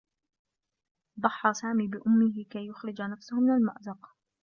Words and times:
ضحّى 1.19 1.53
سامي 1.53 1.87
بأمّه 1.87 2.43
كي 2.49 2.67
يُخرج 2.67 3.01
نفسه 3.01 3.39
من 3.39 3.51
المأزق. 3.51 4.09